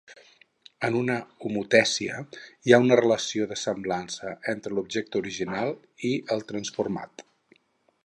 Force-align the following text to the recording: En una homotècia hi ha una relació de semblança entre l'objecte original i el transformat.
En 0.87 0.95
una 0.99 1.17
homotècia 1.49 2.15
hi 2.69 2.73
ha 2.77 2.81
una 2.85 2.99
relació 3.01 3.49
de 3.53 3.59
semblança 3.67 4.35
entre 4.57 4.75
l'objecte 4.79 5.23
original 5.25 5.75
i 6.13 6.17
el 6.37 6.47
transformat. 6.55 7.29